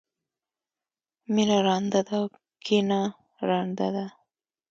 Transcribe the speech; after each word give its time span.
مینه 1.33 1.57
رانده 1.67 2.01
ده 2.07 2.15
او 2.19 2.25
کینه 2.65 3.01
ړنده 3.47 3.87
ده. 3.95 4.05